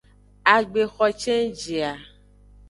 [0.55, 1.93] Agbexo cenji a.